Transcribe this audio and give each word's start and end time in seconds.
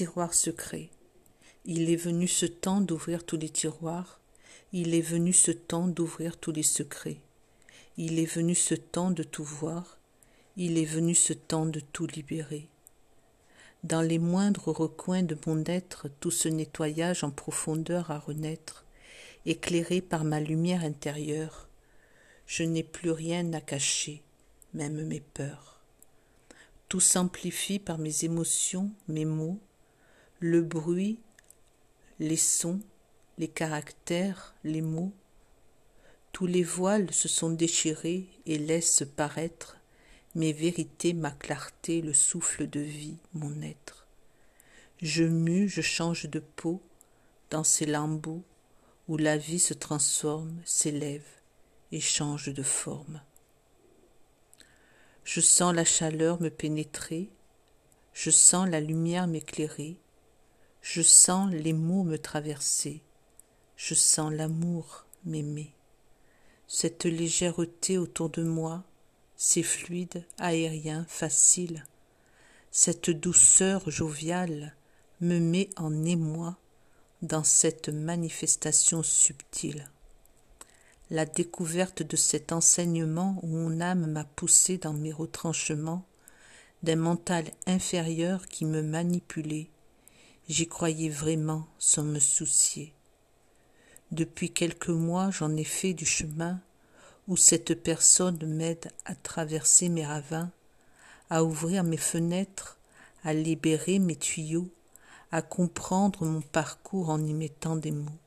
tiroir 0.00 0.32
secret. 0.32 0.88
Il 1.66 1.90
est 1.90 1.96
venu 1.96 2.26
ce 2.26 2.46
temps 2.46 2.80
d'ouvrir 2.80 3.22
tous 3.22 3.36
les 3.36 3.50
tiroirs. 3.50 4.18
Il 4.72 4.94
est 4.94 5.02
venu 5.02 5.34
ce 5.34 5.50
temps 5.50 5.88
d'ouvrir 5.88 6.38
tous 6.38 6.52
les 6.52 6.62
secrets. 6.62 7.18
Il 7.98 8.18
est 8.18 8.24
venu 8.34 8.54
ce 8.54 8.74
temps 8.74 9.10
de 9.10 9.22
tout 9.22 9.44
voir. 9.44 9.98
Il 10.56 10.78
est 10.78 10.86
venu 10.86 11.14
ce 11.14 11.34
temps 11.34 11.66
de 11.66 11.80
tout 11.80 12.06
libérer. 12.06 12.66
Dans 13.84 14.00
les 14.00 14.18
moindres 14.18 14.68
recoins 14.68 15.22
de 15.22 15.36
mon 15.46 15.62
être, 15.66 16.06
tout 16.18 16.30
ce 16.30 16.48
nettoyage 16.48 17.22
en 17.22 17.30
profondeur 17.30 18.10
à 18.10 18.18
renaître, 18.18 18.86
éclairé 19.44 20.00
par 20.00 20.24
ma 20.24 20.40
lumière 20.40 20.82
intérieure, 20.82 21.68
je 22.46 22.62
n'ai 22.62 22.84
plus 22.84 23.10
rien 23.10 23.52
à 23.52 23.60
cacher, 23.60 24.22
même 24.72 25.06
mes 25.06 25.20
peurs. 25.20 25.82
Tout 26.88 27.00
s'amplifie 27.00 27.78
par 27.78 27.98
mes 27.98 28.24
émotions, 28.24 28.90
mes 29.06 29.26
mots, 29.26 29.60
le 30.40 30.62
bruit, 30.62 31.20
les 32.18 32.36
sons, 32.36 32.80
les 33.36 33.48
caractères, 33.48 34.54
les 34.64 34.80
mots. 34.80 35.12
Tous 36.32 36.46
les 36.46 36.62
voiles 36.62 37.12
se 37.12 37.28
sont 37.28 37.50
déchirés 37.50 38.26
et 38.46 38.56
laissent 38.56 39.04
paraître 39.16 39.76
mes 40.34 40.54
vérités, 40.54 41.12
ma 41.12 41.30
clarté, 41.30 42.00
le 42.00 42.14
souffle 42.14 42.68
de 42.68 42.80
vie, 42.80 43.18
mon 43.34 43.60
être. 43.60 44.06
Je 45.02 45.24
mue, 45.24 45.68
je 45.68 45.82
change 45.82 46.24
de 46.24 46.38
peau 46.38 46.80
dans 47.50 47.64
ces 47.64 47.84
lambeaux 47.84 48.42
où 49.08 49.18
la 49.18 49.36
vie 49.36 49.58
se 49.58 49.74
transforme, 49.74 50.56
s'élève 50.64 51.26
et 51.92 52.00
change 52.00 52.48
de 52.54 52.62
forme. 52.62 53.20
Je 55.24 55.40
sens 55.42 55.74
la 55.74 55.84
chaleur 55.84 56.40
me 56.40 56.48
pénétrer, 56.48 57.28
je 58.14 58.30
sens 58.30 58.68
la 58.68 58.80
lumière 58.80 59.26
m'éclairer, 59.26 59.98
je 60.82 61.02
sens 61.02 61.50
les 61.52 61.72
mots 61.72 62.04
me 62.04 62.18
traverser, 62.18 63.02
je 63.76 63.94
sens 63.94 64.32
l'amour 64.32 65.04
m'aimer. 65.24 65.72
Cette 66.66 67.04
légèreté 67.04 67.98
autour 67.98 68.30
de 68.30 68.42
moi, 68.42 68.84
ces 69.36 69.62
fluides 69.62 70.24
aériens 70.38 71.04
faciles, 71.08 71.84
cette 72.70 73.10
douceur 73.10 73.90
joviale 73.90 74.74
me 75.20 75.38
met 75.38 75.70
en 75.76 76.04
émoi 76.04 76.56
dans 77.22 77.44
cette 77.44 77.88
manifestation 77.88 79.02
subtile. 79.02 79.90
La 81.10 81.26
découverte 81.26 82.02
de 82.02 82.16
cet 82.16 82.52
enseignement 82.52 83.38
où 83.42 83.48
mon 83.48 83.80
âme 83.80 84.06
m'a 84.10 84.24
poussé 84.24 84.78
dans 84.78 84.92
mes 84.92 85.12
retranchements 85.12 86.06
d'un 86.82 86.96
mental 86.96 87.44
inférieur 87.66 88.46
qui 88.46 88.64
me 88.64 88.80
manipulait, 88.80 89.68
j'y 90.48 90.66
croyais 90.66 91.08
vraiment 91.08 91.66
sans 91.78 92.02
me 92.02 92.18
soucier. 92.18 92.92
Depuis 94.10 94.50
quelques 94.50 94.88
mois 94.88 95.30
j'en 95.30 95.56
ai 95.56 95.64
fait 95.64 95.94
du 95.94 96.06
chemin 96.06 96.60
où 97.28 97.36
cette 97.36 97.74
personne 97.74 98.44
m'aide 98.44 98.90
à 99.04 99.14
traverser 99.14 99.88
mes 99.88 100.04
ravins, 100.04 100.50
à 101.28 101.44
ouvrir 101.44 101.84
mes 101.84 101.96
fenêtres, 101.96 102.76
à 103.22 103.32
libérer 103.32 103.98
mes 103.98 104.16
tuyaux, 104.16 104.68
à 105.30 105.42
comprendre 105.42 106.24
mon 106.24 106.40
parcours 106.40 107.10
en 107.10 107.24
y 107.24 107.34
mettant 107.34 107.76
des 107.76 107.92
mots. 107.92 108.18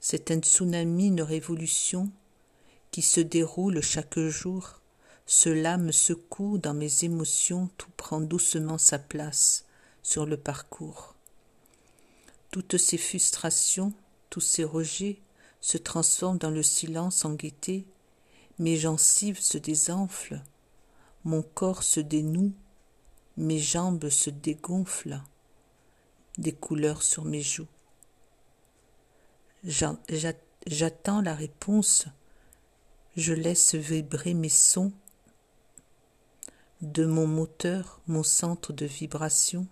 C'est 0.00 0.30
un 0.30 0.40
tsunami, 0.40 1.06
une 1.06 1.22
révolution 1.22 2.10
qui 2.90 3.00
se 3.00 3.20
déroule 3.20 3.80
chaque 3.80 4.18
jour. 4.18 4.80
Cela 5.24 5.78
me 5.78 5.92
secoue 5.92 6.58
dans 6.58 6.74
mes 6.74 7.04
émotions, 7.04 7.70
tout 7.78 7.90
prend 7.96 8.20
doucement 8.20 8.76
sa 8.76 8.98
place 8.98 9.64
sur 10.04 10.26
le 10.26 10.36
parcours. 10.36 11.16
Toutes 12.52 12.76
ces 12.76 12.98
frustrations, 12.98 13.92
tous 14.30 14.40
ces 14.40 14.62
rejets 14.62 15.18
se 15.60 15.78
transforment 15.78 16.38
dans 16.38 16.50
le 16.50 16.62
silence 16.62 17.24
en 17.24 17.34
gaieté, 17.34 17.84
mes 18.60 18.76
gencives 18.76 19.40
se 19.40 19.58
désenflent, 19.58 20.40
mon 21.24 21.42
corps 21.42 21.82
se 21.82 21.98
dénoue, 21.98 22.52
mes 23.36 23.58
jambes 23.58 24.10
se 24.10 24.30
dégonflent 24.30 25.20
des 26.38 26.52
couleurs 26.52 27.02
sur 27.02 27.24
mes 27.24 27.42
joues. 27.42 27.66
J'attends 29.64 31.22
la 31.22 31.34
réponse, 31.34 32.06
je 33.16 33.32
laisse 33.32 33.74
vibrer 33.74 34.34
mes 34.34 34.48
sons 34.48 34.92
de 36.82 37.06
mon 37.06 37.26
moteur, 37.26 38.00
mon 38.06 38.22
centre 38.22 38.72
de 38.74 38.84
vibration. 38.84 39.66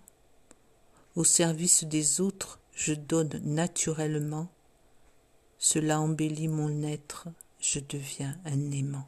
Au 1.15 1.23
service 1.23 1.83
des 1.83 2.21
autres, 2.21 2.59
je 2.73 2.93
donne 2.93 3.39
naturellement. 3.43 4.47
Cela 5.59 5.99
embellit 5.99 6.47
mon 6.47 6.81
être, 6.81 7.27
je 7.59 7.79
deviens 7.79 8.35
un 8.45 8.71
aimant. 8.71 9.07